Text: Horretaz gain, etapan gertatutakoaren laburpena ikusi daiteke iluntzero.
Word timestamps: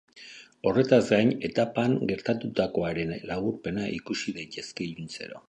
Horretaz 0.69 1.01
gain, 1.09 1.29
etapan 1.49 1.93
gertatutakoaren 2.13 3.13
laburpena 3.33 3.87
ikusi 4.01 4.37
daiteke 4.41 4.87
iluntzero. 4.91 5.39